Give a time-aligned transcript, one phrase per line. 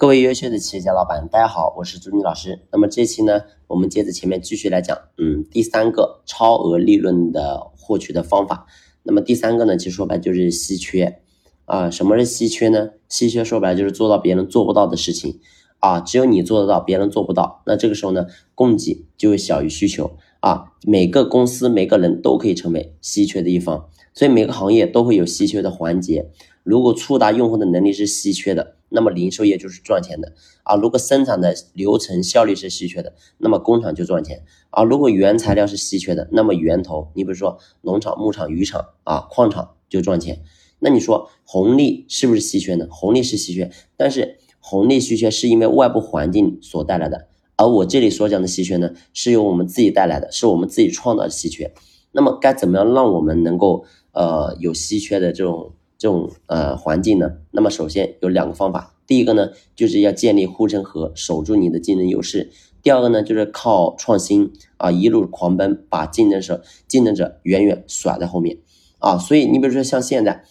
[0.00, 2.60] 各位优秀的企业家老板，大家好，我是朱妮老师。
[2.72, 8.66] 那么这期呢，我们接着前面继续来讲，嗯，第三个超额利润的获取的方法。
[9.02, 11.20] 那么第三个呢，其实说白就是稀缺
[11.66, 11.90] 啊。
[11.90, 12.92] 什么是稀缺呢？
[13.10, 15.38] 稀缺说白就是做到别人做不到的事情
[15.80, 17.62] 啊，只有你做得到，别人做不到。
[17.66, 18.24] 那这个时候呢，
[18.54, 20.72] 供给就会小于需求啊。
[20.86, 26.30] 每个公司每个人都可以成为稀缺的一方，所以每个行业都会有稀缺的环节。
[26.62, 28.76] 如果触达用户的能力是稀缺的。
[28.90, 30.32] 那么零售业就是赚钱的
[30.64, 30.74] 啊！
[30.74, 34.82] 如果生产的流程效率是稀缺的，那么工厂就赚钱啊！
[34.82, 40.42] 如果原材料是稀缺的，那么源头，你比如说农场、牧场、渔场啊、矿场就赚钱。
[40.80, 42.88] 那你说红利是不是稀缺呢？
[42.90, 51.72] 红利是稀缺，但是红利稀缺是因为外部环境所带来的，而我这里所讲的稀缺呢，是由我们自己带来的，是我们自己创造的稀缺。
[52.12, 55.74] 那么该怎么样让我们能够呃有稀缺的这种？
[56.00, 62.48] 这种呃环境呢，那么首先有两个方法，第一个呢就是要建立护城河，守住你的竞争优势；
[62.82, 68.56] 第二个呢就是靠创新啊，一路狂奔，把竞争者竞争者远远甩在后面
[68.98, 69.18] 啊。
[69.18, 70.42] 所以你比如说像现在，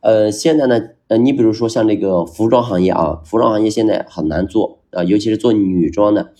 [0.00, 6.32] 呃，现在呢，呃，你比如说像这个服装行业啊，服装行业现在很难做啊，尤其是做女装的。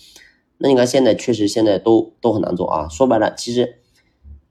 [0.56, 2.88] 那你看现在确实现在都都很难做啊。
[2.88, 3.80] 说白了，其实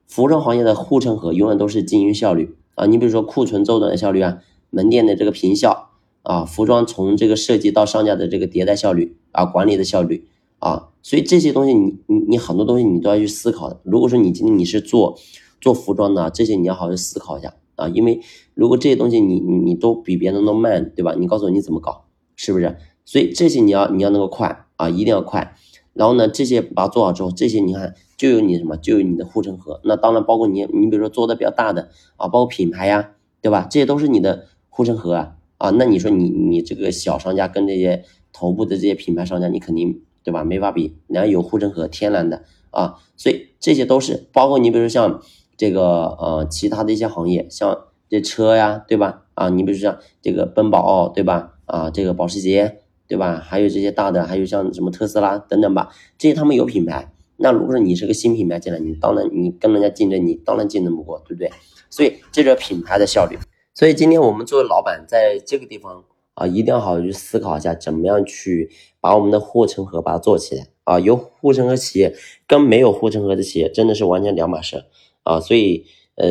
[0.08, 2.56] 服装行业的护城河永远都是经营效率。
[2.76, 4.40] 啊，你比如说库存周转的效率啊，
[4.72, 5.90] 门店的这个平效
[6.23, 13.80] 啊，服装从这个设计到上架的这个迭代效率啊，管理的效率啊，所以这些东西你你你很多东西你都要去思考的。
[13.84, 15.20] 如果说你今天你是做
[15.62, 18.22] 做服装的，这些你要好好思考一下啊，因为
[18.56, 21.14] 如果这些东西你你你都比别人都慢，对吧？
[21.16, 22.76] 你告诉我你怎么搞，是不是？
[23.06, 25.56] 所以这些你要你要能够快啊，一定要快。
[25.94, 27.94] 然后呢，这些把它做好之后，这些你看。
[28.16, 29.81] 就有你什么，就有你的护城河。
[29.83, 33.09] 那当然包括你，你比如说做的比较大的啊，包括品牌呀，
[33.41, 33.67] 对吧？
[33.69, 35.71] 这些都是你的护城河啊啊。
[35.71, 40.45] 那你说你你这个小商家跟这些头部的这些品牌商家，你肯定对吧？
[40.45, 42.99] 没法比，人家有护城河，天然的啊。
[43.17, 45.21] 所以这些都是包括你，比如说像
[45.58, 47.77] 这个呃其他的一些行业，像
[48.08, 49.23] 这车呀，对吧？
[49.33, 51.55] 啊，你比如说像这个奔宝，对吧？
[51.65, 53.37] 啊，这个保时捷，对吧？
[53.37, 57.11] 还有这些大的，还有像什么特斯拉等等吧，这些他们有品牌。
[57.37, 61.52] 那如果说你是个新品牌进来，你当然你跟人家竞争，你当然竞争不过，对不对？
[61.89, 63.37] 所以这个品牌的效率。
[63.75, 66.03] 所以今天我们作为老板，在这个地方
[66.36, 68.69] 啊，一定要好好去思考一下，怎么样去
[69.02, 70.99] 把我们的护城河把它做起来啊。
[70.99, 72.15] 有护城河企业
[72.47, 74.85] 跟没有护城河的企业真的是完全两码事
[75.23, 75.39] 啊。
[75.39, 75.85] 所以
[76.15, 76.27] 呃，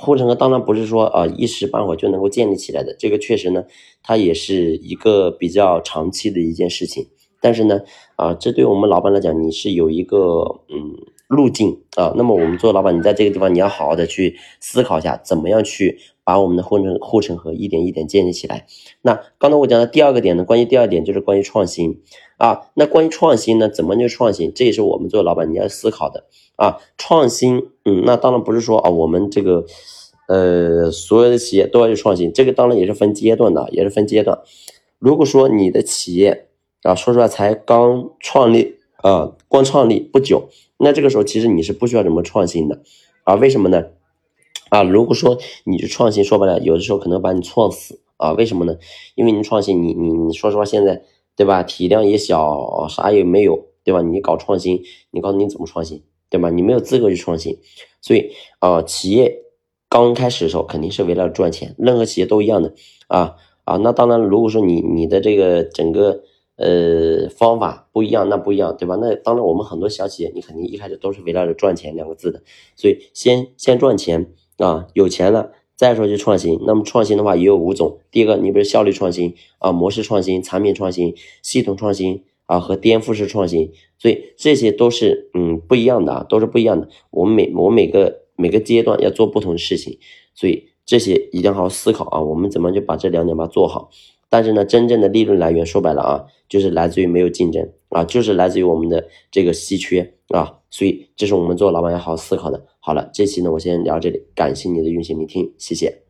[0.00, 3.64] 护城河当然不是说啊一时半会就能够建立起来的，这个确实呢，
[4.02, 7.06] 它也是一个比较长期的一件事情。
[7.42, 7.80] 但是呢，
[8.16, 10.96] 啊，这对我们老板来讲，你是有一个嗯
[11.28, 12.12] 路径啊。
[12.16, 18.66] 那么我们做老板，你在这个地方你要好好的去思考一下，怎么样去把我们的护城护城河一点一点建立起来。
[19.00, 22.02] 那刚才我讲的第二个点呢，关于第二点就是关于创新
[22.40, 22.66] 啊。
[22.74, 24.50] 那关于创新呢，怎么去创新？
[24.52, 26.24] 这也是我们做老板你要思考的
[26.56, 26.78] 啊。
[26.98, 29.64] 创新，嗯，那当然不是说啊，我们这个
[30.26, 34.40] 呃所有的企业都要去创新，这个当然也是分阶段的，也是分阶段。
[34.98, 36.48] 如果说你的企业，
[36.82, 42.80] 啊，说出来才刚创立啊，光创立不久，那这个时候其实你是不需要怎么创新的
[43.24, 43.34] 啊？
[43.34, 43.84] 为什么呢？
[44.70, 48.32] 啊，如果说你去创新，说白了，有的时候可能把你创死啊？
[48.32, 48.76] 为什么呢？
[49.14, 51.02] 因为你创新，你你你说实话，现在
[51.40, 51.62] 对吧？
[51.62, 54.02] 体量也小，啥也没有，对吧？
[54.02, 56.50] 你搞创新，你告诉你怎么创新，对吧？
[56.50, 57.56] 你没有资格去创新，
[58.02, 59.44] 所以啊，企业
[59.88, 62.74] 刚开始的时候肯定是为了赚钱，任何企业都一样的
[63.08, 63.78] 啊啊。
[63.78, 66.24] 那当然，如果说你你的这个整个
[66.56, 68.96] 呃，方法不一样，那不一样，对吧？
[69.00, 72.42] 那当然，我们很多小企业，你肯定一开始都是围绕着赚钱两个字的，
[72.76, 76.60] 所以先先赚钱啊，有钱了再说就创新。
[76.66, 86.86] 那么创新的话也有五种，第一个，你比如效率创新啊，模式创新、产品创新、系统创新啊和颠覆式创新，所以这些都是嗯不一样的啊，都是不一样的。
[87.10, 89.98] 我们每我每个每个阶段要做不同的事情，
[90.34, 93.88] 所以这些一定要好好思考啊，我们怎么就把这两点把它做好。
[94.28, 102.66] 但是呢，真正的利润来源说白了啊，就是来自于没有竞争啊，就是来自于我们的这个稀缺啊，所以这是我们做老板要好好思考的。
[102.82, 106.09] 好了，这期呢我先聊这里，感谢你的用心聆听，谢谢。